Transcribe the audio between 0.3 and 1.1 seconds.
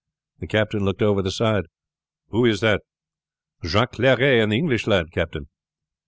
The captain looked